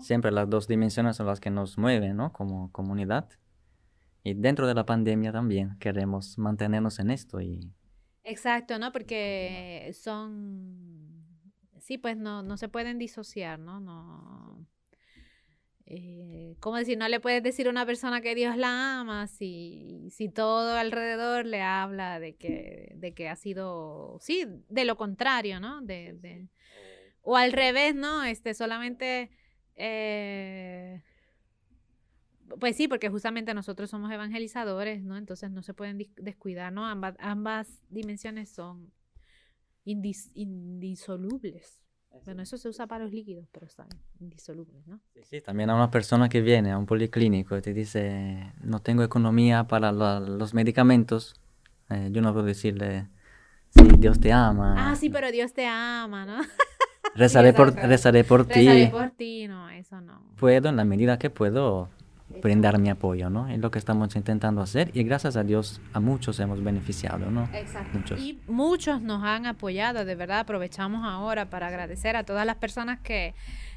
Siempre 0.00 0.30
las 0.30 0.48
dos 0.48 0.66
dimensiones 0.66 1.16
son 1.16 1.26
las 1.26 1.40
que 1.40 1.50
nos 1.50 1.78
mueven, 1.78 2.16
¿no? 2.16 2.32
Como 2.32 2.70
comunidad. 2.72 3.28
Y 4.22 4.34
dentro 4.34 4.66
de 4.66 4.74
la 4.74 4.84
pandemia 4.84 5.32
también 5.32 5.76
queremos 5.78 6.38
mantenernos 6.38 6.98
en 6.98 7.10
esto 7.10 7.40
y... 7.40 7.72
Exacto, 8.24 8.78
¿no? 8.78 8.92
Porque 8.92 9.90
son... 9.94 11.24
Sí, 11.78 11.96
pues 11.96 12.16
no, 12.16 12.42
no 12.42 12.56
se 12.56 12.68
pueden 12.68 12.98
disociar, 12.98 13.58
¿no? 13.58 13.80
No... 13.80 14.66
Eh, 15.86 16.54
¿Cómo 16.60 16.76
decir? 16.76 16.96
No 16.96 17.08
le 17.08 17.18
puedes 17.18 17.42
decir 17.42 17.66
a 17.66 17.70
una 17.70 17.84
persona 17.84 18.20
que 18.20 18.36
Dios 18.36 18.56
la 18.56 19.00
ama 19.00 19.26
si, 19.26 20.08
si 20.10 20.28
todo 20.28 20.76
alrededor 20.76 21.46
le 21.46 21.62
habla 21.62 22.20
de 22.20 22.36
que, 22.36 22.92
de 22.94 23.12
que 23.12 23.28
ha 23.28 23.34
sido, 23.34 24.18
sí, 24.20 24.46
de 24.68 24.84
lo 24.84 24.96
contrario, 24.96 25.58
¿no? 25.58 25.80
De, 25.82 26.12
de, 26.12 26.48
o 27.22 27.36
al 27.36 27.50
revés, 27.50 27.96
¿no? 27.96 28.22
Este, 28.22 28.54
solamente 28.54 29.30
eh, 29.82 31.02
pues 32.58 32.76
sí, 32.76 32.88
porque 32.88 33.08
justamente 33.08 33.54
nosotros 33.54 33.88
somos 33.90 34.12
evangelizadores, 34.12 35.02
¿no? 35.02 35.16
Entonces 35.16 35.50
no 35.50 35.62
se 35.62 35.72
pueden 35.74 35.98
descuidar, 36.16 36.72
¿no? 36.72 36.86
Ambas, 36.86 37.16
ambas 37.20 37.68
dimensiones 37.88 38.50
son 38.50 38.92
indisolubles. 39.84 41.80
Bueno, 42.24 42.42
eso 42.42 42.58
se 42.58 42.68
usa 42.68 42.86
para 42.86 43.04
los 43.04 43.12
líquidos, 43.12 43.48
pero 43.52 43.66
están 43.66 43.88
indisolubles, 44.18 44.86
¿no? 44.86 45.00
Sí, 45.14 45.20
sí, 45.24 45.40
también 45.40 45.70
a 45.70 45.76
una 45.76 45.90
persona 45.90 46.28
que 46.28 46.40
viene 46.40 46.72
a 46.72 46.78
un 46.78 46.84
policlínico 46.86 47.56
y 47.56 47.62
te 47.62 47.72
dice, 47.72 48.52
no 48.60 48.82
tengo 48.82 49.02
economía 49.02 49.68
para 49.68 49.92
los 49.92 50.52
medicamentos, 50.52 51.40
eh, 51.88 52.08
yo 52.12 52.20
no 52.20 52.32
puedo 52.32 52.44
decirle, 52.44 53.08
sí, 53.70 53.88
Dios 53.98 54.18
te 54.20 54.32
ama. 54.32 54.90
Ah, 54.90 54.96
sí, 54.96 55.08
pero 55.08 55.30
Dios 55.30 55.52
te 55.52 55.66
ama, 55.66 56.26
¿no? 56.26 56.40
Rezaré, 57.14 57.52
por, 57.52 57.74
rezaré 57.74 58.24
por 58.24 58.46
ti. 58.46 58.66
Rezaré 58.66 58.86
por 58.88 59.10
ti, 59.10 59.48
no, 59.48 59.68
eso 59.70 60.00
no. 60.00 60.22
Puedo, 60.36 60.68
en 60.68 60.76
la 60.76 60.84
medida 60.84 61.18
que 61.18 61.30
puedo, 61.30 61.88
brindar 62.42 62.78
mi 62.78 62.88
apoyo, 62.88 63.28
¿no? 63.30 63.48
Es 63.48 63.58
lo 63.58 63.70
que 63.70 63.78
estamos 63.78 64.14
intentando 64.16 64.62
hacer 64.62 64.90
y 64.94 65.02
gracias 65.02 65.36
a 65.36 65.42
Dios 65.42 65.80
a 65.92 66.00
muchos 66.00 66.38
hemos 66.40 66.62
beneficiado, 66.62 67.30
¿no? 67.30 67.48
Exacto. 67.52 68.16
Y 68.16 68.38
muchos 68.46 69.02
nos 69.02 69.22
han 69.24 69.46
apoyado, 69.46 70.04
de 70.04 70.14
verdad 70.14 70.40
aprovechamos 70.40 71.04
ahora 71.04 71.50
para 71.50 71.66
agradecer 71.66 72.16
a 72.16 72.24
todas 72.24 72.46
las 72.46 72.56
personas 72.56 73.00
que 73.00 73.34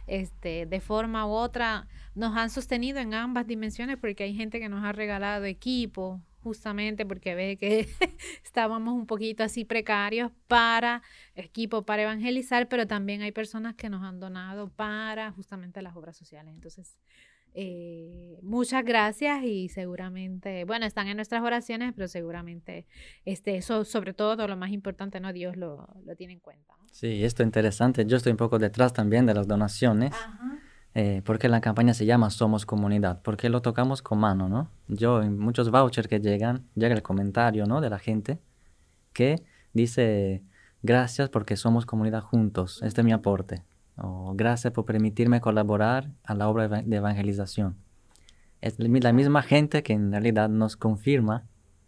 este, 0.07 0.65
de 0.65 0.79
forma 0.79 1.25
u 1.25 1.31
otra 1.31 1.87
nos 2.15 2.37
han 2.37 2.49
sostenido 2.49 2.99
en 2.99 3.13
ambas 3.13 3.47
dimensiones 3.47 3.97
porque 3.97 4.23
hay 4.23 4.35
gente 4.35 4.59
que 4.59 4.69
nos 4.69 4.83
ha 4.83 4.91
regalado 4.91 5.45
equipo, 5.45 6.21
justamente 6.43 7.05
porque 7.05 7.35
ve 7.35 7.57
que 7.57 7.87
estábamos 8.43 8.93
un 8.93 9.07
poquito 9.07 9.43
así 9.43 9.65
precarios 9.65 10.31
para 10.47 11.01
equipo, 11.35 11.83
para 11.83 12.03
evangelizar, 12.03 12.67
pero 12.67 12.85
también 12.85 13.21
hay 13.21 13.31
personas 13.31 13.75
que 13.75 13.89
nos 13.89 14.03
han 14.03 14.19
donado 14.19 14.69
para 14.69 15.31
justamente 15.31 15.81
las 15.81 15.95
obras 15.95 16.17
sociales. 16.17 16.53
Entonces, 16.53 16.99
eh, 17.55 18.39
muchas 18.41 18.83
gracias 18.83 19.43
y 19.43 19.69
seguramente, 19.69 20.65
bueno, 20.65 20.85
están 20.85 21.07
en 21.07 21.17
nuestras 21.17 21.43
oraciones, 21.43 21.93
pero 21.95 22.07
seguramente 22.07 22.87
este, 23.25 23.57
eso, 23.57 23.85
sobre 23.85 24.13
todo, 24.13 24.47
lo 24.47 24.57
más 24.57 24.71
importante, 24.71 25.19
¿no? 25.19 25.31
Dios 25.31 25.55
lo, 25.55 25.87
lo 26.03 26.15
tiene 26.15 26.33
en 26.33 26.39
cuenta. 26.39 26.73
Sí, 26.91 27.23
esto 27.23 27.43
es 27.43 27.47
interesante. 27.47 28.05
Yo 28.05 28.17
estoy 28.17 28.31
un 28.31 28.37
poco 28.37 28.59
detrás 28.59 28.93
también 28.93 29.25
de 29.25 29.33
las 29.33 29.47
donaciones. 29.47 30.13
Ajá. 30.13 30.62
Eh, 30.95 31.23
porque 31.25 31.49
la 31.49 31.59
campaña 31.59 31.95
se 31.95 32.05
llama 32.05 32.29
Somos 32.29 32.67
Comunidad, 32.67 33.21
porque 33.23 33.49
lo 33.49 33.61
tocamos 33.63 34.03
con 34.03 34.19
mano, 34.19 34.47
¿no? 34.47 34.69
Yo 34.87 35.23
en 35.23 35.39
muchos 35.39 35.71
vouchers 35.71 36.07
que 36.07 36.19
llegan, 36.19 36.67
llega 36.75 36.93
el 36.93 37.01
comentario, 37.01 37.65
¿no? 37.65 37.81
De 37.81 37.89
la 37.89 37.97
gente 37.97 38.39
que 39.11 39.43
dice, 39.73 40.43
gracias 40.83 41.29
porque 41.29 41.55
somos 41.55 41.87
comunidad 41.87 42.21
juntos, 42.21 42.81
este 42.83 43.01
es 43.01 43.05
mi 43.05 43.11
aporte, 43.11 43.63
o 43.97 44.33
gracias 44.35 44.71
por 44.71 44.85
permitirme 44.85 45.41
colaborar 45.41 46.11
a 46.23 46.35
la 46.35 46.47
obra 46.47 46.67
de 46.67 46.95
evangelización. 46.95 47.75
Es 48.61 48.77
la 48.79 49.13
misma 49.13 49.41
gente 49.41 49.81
que 49.81 49.93
en 49.93 50.11
realidad 50.11 50.47
nos 50.47 50.77
confirma 50.77 51.43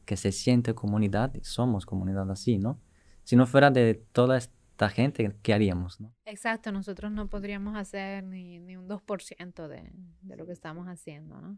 que 0.06 0.18
se 0.18 0.32
siente 0.32 0.74
comunidad 0.74 1.34
y 1.36 1.44
somos 1.44 1.86
comunidad 1.86 2.30
así, 2.32 2.58
¿no? 2.58 2.80
Si 3.24 3.36
no 3.36 3.46
fuera 3.46 3.72
de 3.72 3.96
toda 4.12 4.38
esta 4.38 4.56
esta 4.76 4.90
gente, 4.90 5.32
¿qué 5.42 5.54
haríamos? 5.54 6.02
No? 6.02 6.14
Exacto, 6.26 6.70
nosotros 6.74 7.10
no 7.10 7.30
podríamos 7.30 7.78
hacer 7.78 8.26
ni, 8.26 8.60
ni 8.60 8.76
un 8.76 8.90
2% 8.90 9.70
de, 9.70 9.90
de, 10.22 10.36
lo 10.36 10.46
que 10.46 10.52
estamos 10.52 10.88
haciendo, 10.88 11.40
¿no? 11.40 11.58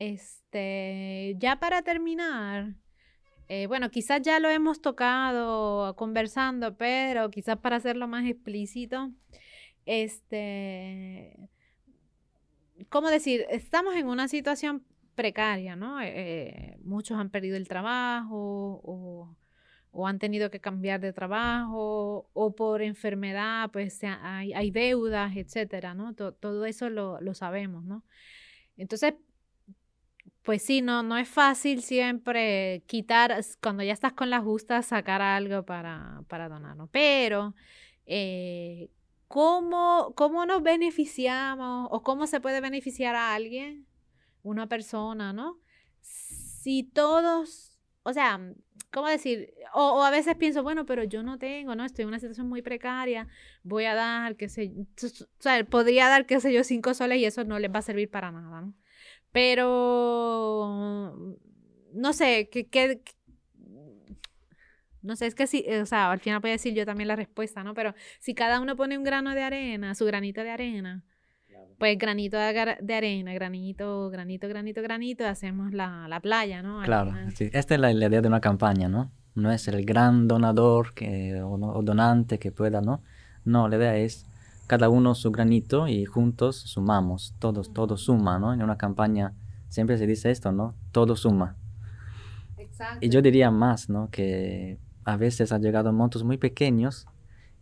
Este, 0.00 1.36
ya 1.38 1.60
para 1.60 1.82
terminar, 1.82 2.74
eh, 3.46 3.68
bueno, 3.68 3.88
quizás 3.92 4.22
ya 4.22 4.40
lo 4.40 4.48
hemos 4.48 4.82
tocado 4.82 5.94
conversando, 5.94 6.76
pero 6.76 7.30
quizás 7.30 7.56
para 7.58 7.76
hacerlo 7.76 8.08
más 8.08 8.26
explícito, 8.26 9.12
este, 9.86 11.48
¿cómo 12.88 13.10
decir? 13.10 13.46
Estamos 13.50 13.94
en 13.94 14.08
una 14.08 14.26
situación 14.26 14.84
precaria, 15.14 15.76
¿no? 15.76 16.00
Eh, 16.00 16.12
eh, 16.16 16.78
muchos 16.82 17.16
han 17.16 17.30
perdido 17.30 17.56
el 17.56 17.68
trabajo 17.68 18.80
o 18.82 19.36
o 19.92 20.06
han 20.06 20.18
tenido 20.18 20.50
que 20.50 20.60
cambiar 20.60 21.00
de 21.00 21.12
trabajo 21.12 22.28
o 22.32 22.54
por 22.54 22.82
enfermedad, 22.82 23.70
pues 23.72 24.00
hay, 24.04 24.52
hay 24.52 24.70
deudas, 24.70 25.36
etcétera, 25.36 25.94
¿no? 25.94 26.14
todo 26.14 26.64
eso 26.64 26.90
lo, 26.90 27.20
lo, 27.20 27.34
sabemos, 27.34 27.84
¿no? 27.84 28.04
Entonces, 28.76 29.14
pues 30.42 30.62
sí, 30.62 30.80
no, 30.80 31.02
no 31.02 31.16
es 31.18 31.28
fácil 31.28 31.82
siempre 31.82 32.82
quitar, 32.86 33.38
cuando 33.62 33.82
ya 33.82 33.92
estás 33.92 34.12
con 34.12 34.30
la 34.30 34.40
justa, 34.40 34.82
sacar 34.82 35.22
algo 35.22 35.64
para, 35.64 36.22
para 36.28 36.48
donar, 36.48 36.76
¿no? 36.76 36.86
Pero, 36.88 37.54
eh, 38.06 38.90
¿cómo, 39.28 40.12
¿cómo 40.16 40.46
nos 40.46 40.62
beneficiamos 40.62 41.88
o 41.90 42.02
cómo 42.02 42.26
se 42.26 42.40
puede 42.40 42.60
beneficiar 42.60 43.14
a 43.16 43.34
alguien, 43.34 43.86
una 44.42 44.66
persona, 44.66 45.32
¿no? 45.32 45.58
Si 46.00 46.84
todos, 46.84 47.78
o 48.02 48.12
sea, 48.12 48.40
¿cómo 48.92 49.08
decir? 49.08 49.54
O, 49.74 50.02
a 50.02 50.10
veces 50.10 50.36
pienso, 50.36 50.62
bueno, 50.62 50.86
pero 50.86 51.04
yo 51.04 51.22
no 51.22 51.38
tengo, 51.38 51.74
¿no? 51.74 51.84
Estoy 51.84 52.02
en 52.02 52.08
una 52.08 52.18
situación 52.18 52.48
muy 52.48 52.62
precaria, 52.62 53.28
voy 53.62 53.84
a 53.84 53.94
dar, 53.94 54.36
qué 54.36 54.48
sé, 54.48 54.72
o 54.76 55.06
sea, 55.38 55.64
podría 55.64 56.08
dar, 56.08 56.26
qué 56.26 56.40
sé 56.40 56.52
yo, 56.52 56.64
cinco 56.64 56.94
soles 56.94 57.18
y 57.18 57.24
eso 57.24 57.44
no 57.44 57.58
les 57.58 57.72
va 57.72 57.78
a 57.80 57.82
servir 57.82 58.10
para 58.10 58.32
nada, 58.32 58.62
¿no? 58.62 58.74
Pero, 59.32 61.36
no 61.92 62.12
sé, 62.12 62.48
¿qué, 62.50 63.00
no 65.02 65.16
sé, 65.16 65.26
es 65.26 65.34
que 65.34 65.46
sí, 65.46 65.64
o 65.80 65.86
sea, 65.86 66.10
al 66.10 66.20
final 66.20 66.40
voy 66.40 66.50
a 66.50 66.54
decir 66.54 66.74
yo 66.74 66.84
también 66.84 67.08
la 67.08 67.16
respuesta, 67.16 67.64
¿no? 67.64 67.74
Pero 67.74 67.94
si 68.18 68.34
cada 68.34 68.60
uno 68.60 68.76
pone 68.76 68.98
un 68.98 69.04
grano 69.04 69.34
de 69.34 69.42
arena, 69.42 69.94
su 69.94 70.04
granito 70.04 70.42
de 70.42 70.50
arena, 70.50 71.04
pues 71.80 71.96
granito 71.96 72.36
de, 72.36 72.94
arena, 72.94 73.32
granito, 73.32 74.10
granito, 74.10 74.48
granito, 74.48 74.82
granito, 74.82 75.26
hacemos 75.26 75.72
la, 75.72 76.08
la 76.08 76.20
playa, 76.20 76.62
¿no? 76.62 76.82
Claro, 76.82 77.14
esta 77.38 77.74
es 77.74 77.80
la, 77.80 77.90
idea 77.90 78.20
de 78.20 78.28
una 78.28 78.42
campaña, 78.42 78.88
¿no? 78.88 79.10
No 79.34 79.50
es 79.50 79.66
el 79.66 79.86
gran 79.86 80.28
donador 80.28 80.92
que, 80.92 81.40
o, 81.42 81.82
donante 81.82 82.38
que 82.38 82.52
pueda, 82.52 82.82
¿no? 82.82 83.02
No, 83.46 83.66
la 83.68 83.76
idea 83.76 83.96
es 83.96 84.26
cada 84.66 84.90
uno 84.90 85.14
su 85.14 85.30
granito 85.32 85.88
y 85.88 86.04
juntos 86.04 86.56
sumamos, 86.56 87.34
todos, 87.38 87.72
todo 87.72 87.96
suma, 87.96 88.38
¿no? 88.38 88.52
En 88.52 88.62
una 88.62 88.76
campaña 88.76 89.32
siempre 89.70 89.96
se 89.96 90.06
dice 90.06 90.30
esto, 90.30 90.52
¿no? 90.52 90.74
Todo 90.92 91.16
suma. 91.16 91.56
Exacto. 92.58 92.98
Y 93.00 93.08
yo 93.08 93.22
diría 93.22 93.50
más, 93.50 93.88
¿no? 93.88 94.10
Que 94.10 94.78
a 95.04 95.16
veces 95.16 95.50
ha 95.50 95.58
llegado 95.58 95.94
montos 95.94 96.24
muy 96.24 96.36
pequeños 96.36 97.06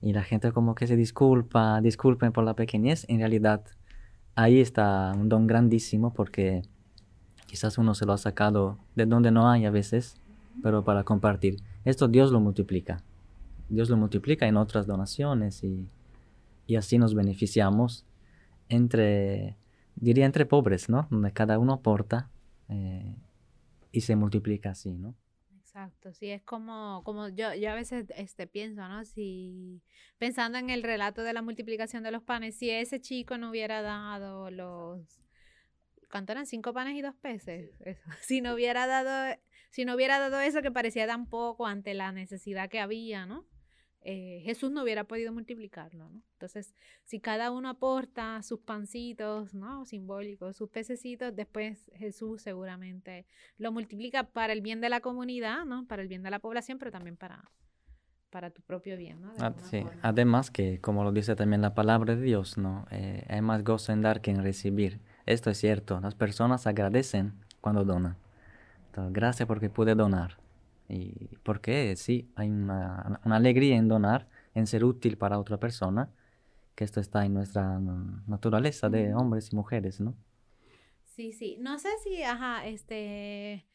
y 0.00 0.12
la 0.12 0.24
gente 0.24 0.50
como 0.50 0.74
que 0.74 0.88
se 0.88 0.96
disculpa, 0.96 1.80
disculpen 1.80 2.32
por 2.32 2.44
la 2.44 2.54
pequeñez, 2.54 3.04
en 3.08 3.18
realidad 3.18 3.62
ahí 4.38 4.60
está 4.60 5.12
un 5.16 5.28
don 5.28 5.48
grandísimo 5.48 6.12
porque 6.14 6.62
quizás 7.46 7.76
uno 7.76 7.94
se 7.96 8.06
lo 8.06 8.12
ha 8.12 8.18
sacado 8.18 8.78
de 8.94 9.04
donde 9.04 9.32
no 9.32 9.50
hay 9.50 9.64
a 9.64 9.70
veces, 9.72 10.14
pero 10.62 10.84
para 10.84 11.02
compartir. 11.02 11.56
Esto 11.84 12.06
Dios 12.06 12.30
lo 12.30 12.38
multiplica. 12.38 13.02
Dios 13.68 13.90
lo 13.90 13.96
multiplica 13.96 14.46
en 14.46 14.56
otras 14.56 14.86
donaciones 14.86 15.64
y, 15.64 15.88
y 16.68 16.76
así 16.76 16.98
nos 16.98 17.16
beneficiamos 17.16 18.04
entre, 18.68 19.56
diría 19.96 20.24
entre 20.24 20.46
pobres, 20.46 20.88
¿no? 20.88 21.08
Donde 21.10 21.32
cada 21.32 21.58
uno 21.58 21.72
aporta 21.72 22.30
eh, 22.68 23.16
y 23.90 24.02
se 24.02 24.14
multiplica 24.14 24.70
así, 24.70 24.92
¿no? 24.92 25.14
Exacto, 25.78 26.12
sí, 26.12 26.28
es 26.32 26.42
como, 26.42 27.02
como 27.04 27.28
yo, 27.28 27.54
yo 27.54 27.70
a 27.70 27.74
veces 27.76 28.06
este, 28.16 28.48
pienso, 28.48 28.88
¿no? 28.88 29.04
Si 29.04 29.80
pensando 30.18 30.58
en 30.58 30.70
el 30.70 30.82
relato 30.82 31.22
de 31.22 31.32
la 31.32 31.40
multiplicación 31.40 32.02
de 32.02 32.10
los 32.10 32.24
panes, 32.24 32.56
si 32.58 32.68
ese 32.68 33.00
chico 33.00 33.38
no 33.38 33.50
hubiera 33.50 33.80
dado 33.80 34.50
los, 34.50 35.22
¿cuánto 36.10 36.32
eran? 36.32 36.46
Cinco 36.46 36.72
panes 36.72 36.96
y 36.96 37.02
dos 37.02 37.14
peces. 37.14 37.70
Si 38.22 38.40
no 38.40 38.54
hubiera 38.54 38.88
dado, 38.88 39.38
si 39.70 39.84
no 39.84 39.94
hubiera 39.94 40.18
dado 40.18 40.40
eso 40.40 40.62
que 40.62 40.72
parecía 40.72 41.06
tan 41.06 41.28
poco 41.28 41.64
ante 41.64 41.94
la 41.94 42.10
necesidad 42.10 42.68
que 42.68 42.80
había, 42.80 43.26
¿no? 43.26 43.46
Eh, 44.02 44.40
Jesús 44.44 44.70
no 44.70 44.82
hubiera 44.82 45.04
podido 45.04 45.32
multiplicarlo, 45.32 46.08
¿no? 46.08 46.22
Entonces, 46.34 46.74
si 47.04 47.20
cada 47.20 47.50
uno 47.50 47.68
aporta 47.68 48.42
sus 48.42 48.60
pancitos, 48.60 49.54
¿no? 49.54 49.84
Simbólicos, 49.84 50.56
sus 50.56 50.70
pececitos, 50.70 51.34
después 51.34 51.90
Jesús 51.96 52.42
seguramente 52.42 53.26
lo 53.56 53.72
multiplica 53.72 54.24
para 54.24 54.52
el 54.52 54.60
bien 54.60 54.80
de 54.80 54.88
la 54.88 55.00
comunidad, 55.00 55.64
¿no? 55.64 55.86
Para 55.86 56.02
el 56.02 56.08
bien 56.08 56.22
de 56.22 56.30
la 56.30 56.38
población, 56.38 56.78
pero 56.78 56.92
también 56.92 57.16
para, 57.16 57.50
para 58.30 58.50
tu 58.50 58.62
propio 58.62 58.96
bien, 58.96 59.20
¿no? 59.20 59.32
Ah, 59.40 59.52
Además 60.02 60.50
que, 60.52 60.80
como 60.80 61.02
lo 61.02 61.10
dice 61.10 61.34
también 61.34 61.60
la 61.60 61.74
palabra 61.74 62.14
de 62.14 62.22
Dios, 62.22 62.56
¿no? 62.56 62.86
Eh, 62.92 63.26
hay 63.28 63.42
más 63.42 63.64
gozo 63.64 63.92
en 63.92 64.02
dar 64.02 64.20
que 64.20 64.30
en 64.30 64.42
recibir. 64.42 65.00
Esto 65.26 65.50
es 65.50 65.58
cierto, 65.58 66.00
las 66.00 66.14
personas 66.14 66.66
agradecen 66.66 67.32
cuando 67.60 67.84
donan. 67.84 68.16
gracias 69.10 69.46
porque 69.46 69.70
pude 69.70 69.94
donar. 69.96 70.38
Y 70.88 71.36
porque 71.42 71.94
sí, 71.96 72.30
hay 72.34 72.48
una, 72.48 73.20
alegría 73.24 73.76
en 73.76 73.88
donar, 73.88 74.28
en 74.54 74.66
ser 74.66 74.84
útil 74.84 75.18
para 75.18 75.38
otra 75.38 75.58
persona, 75.58 76.10
que 76.74 76.84
esto 76.84 77.00
está 77.00 77.24
en 77.26 77.34
nuestra 77.34 77.78
naturaleza 78.26 78.88
de 78.88 79.14
hombres 79.14 79.50
y 79.52 79.56
mujeres, 79.56 80.00
¿no? 80.00 80.14
Sí, 81.04 81.32
sí. 81.32 81.56
No 81.60 81.78
sé 81.78 81.90
si, 82.04 82.22
ajá, 82.22 82.66
este, 82.66 83.66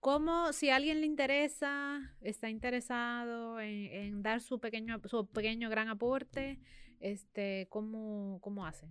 cómo, 0.00 0.52
si 0.52 0.70
a 0.70 0.76
alguien 0.76 1.00
le 1.00 1.06
interesa, 1.06 2.16
está 2.22 2.48
interesado 2.48 3.60
en, 3.60 4.22
dar 4.22 4.40
su 4.40 4.58
pequeño, 4.58 5.00
su 5.04 5.26
pequeño 5.26 5.68
gran 5.70 5.88
aporte, 5.88 6.58
este, 7.00 7.68
¿cómo, 7.70 8.38
cómo 8.40 8.66
hace? 8.66 8.88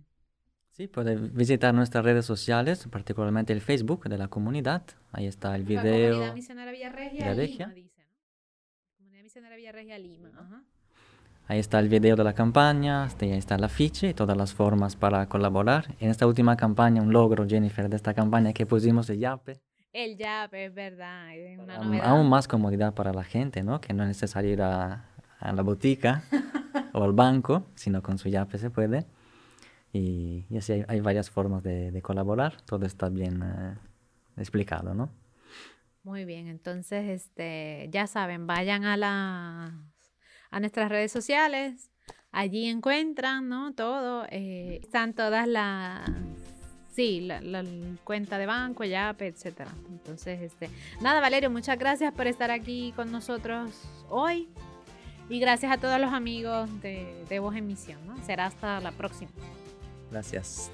Sí, 0.78 0.86
puede 0.86 1.16
visitar 1.16 1.74
nuestras 1.74 2.04
redes 2.04 2.24
sociales, 2.24 2.86
particularmente 2.88 3.52
el 3.52 3.60
Facebook 3.60 4.08
de 4.08 4.16
la 4.16 4.28
comunidad. 4.28 4.82
Ahí 5.10 5.26
está 5.26 5.56
el 5.56 5.64
video. 5.64 6.12
Comunidad 6.12 6.34
Misionera 6.34 6.70
Villarregia, 6.70 7.34
Lima, 7.34 7.74
dice, 7.74 8.06
Comunidad 8.96 9.22
Misionera 9.24 9.56
Villarregia, 9.56 9.98
Lima. 9.98 10.30
Ahí 11.48 11.58
está 11.58 11.80
el 11.80 11.88
video 11.88 12.14
de 12.14 12.22
la 12.22 12.32
campaña, 12.32 13.02
ahí 13.02 13.32
está 13.32 13.56
el 13.56 13.64
afiche 13.64 14.10
y 14.10 14.14
todas 14.14 14.36
las 14.36 14.54
formas 14.54 14.94
para 14.94 15.28
colaborar. 15.28 15.96
En 15.98 16.10
esta 16.10 16.28
última 16.28 16.56
campaña, 16.56 17.02
un 17.02 17.12
logro, 17.12 17.44
Jennifer, 17.44 17.88
de 17.88 17.96
esta 17.96 18.14
campaña 18.14 18.52
que 18.52 18.64
pusimos 18.64 19.10
el 19.10 19.18
YAPE. 19.18 19.60
El 19.92 20.16
YAPE, 20.16 20.66
es 20.66 20.74
verdad. 20.74 21.34
Es 21.34 21.58
una 21.58 22.04
Aún 22.04 22.28
más 22.28 22.46
comodidad 22.46 22.94
para 22.94 23.12
la 23.12 23.24
gente, 23.24 23.64
¿no? 23.64 23.80
Que 23.80 23.92
no 23.94 24.04
es 24.04 24.08
necesario 24.10 24.52
ir 24.52 24.62
a, 24.62 25.06
a 25.40 25.52
la 25.52 25.62
botica 25.62 26.22
o 26.92 27.02
al 27.02 27.14
banco, 27.14 27.66
sino 27.74 28.00
con 28.00 28.16
su 28.16 28.28
YAPE 28.28 28.58
se 28.58 28.70
puede. 28.70 29.17
Y, 29.92 30.46
así 30.56 30.84
hay, 30.86 31.00
varias 31.00 31.30
formas 31.30 31.62
de, 31.62 32.00
colaborar, 32.02 32.60
todo 32.62 32.84
está 32.86 33.08
bien 33.08 33.42
eh, 33.42 33.76
explicado, 34.36 34.94
¿no? 34.94 35.10
Muy 36.02 36.24
bien, 36.24 36.46
entonces 36.46 37.08
este, 37.08 37.88
ya 37.90 38.06
saben, 38.06 38.46
vayan 38.46 38.84
a, 38.84 38.96
las, 38.96 39.72
a 40.50 40.60
nuestras 40.60 40.88
redes 40.90 41.12
sociales, 41.12 41.90
allí 42.30 42.66
encuentran, 42.66 43.48
¿no? 43.48 43.74
Todo, 43.74 44.26
eh, 44.30 44.80
están 44.82 45.14
todas 45.14 45.48
las, 45.48 46.08
sí, 46.90 47.20
la, 47.20 47.64
cuenta 48.04 48.38
de 48.38 48.46
banco, 48.46 48.84
YAP, 48.84 49.22
etcétera. 49.22 49.70
Entonces, 49.88 50.40
este, 50.40 50.70
nada, 51.00 51.20
Valerio, 51.20 51.50
muchas 51.50 51.78
gracias 51.78 52.12
por 52.12 52.26
estar 52.26 52.50
aquí 52.50 52.92
con 52.94 53.10
nosotros 53.12 53.70
hoy. 54.08 54.48
Y 55.30 55.40
gracias 55.40 55.70
a 55.70 55.76
todos 55.76 56.00
los 56.00 56.12
amigos 56.14 56.80
de, 56.80 57.24
de 57.28 57.38
Voz 57.38 57.54
en 57.54 57.66
Misión, 57.66 58.06
¿no? 58.06 58.16
Será 58.24 58.46
hasta 58.46 58.80
la 58.80 58.92
próxima. 58.92 59.30
Gracias. 60.10 60.70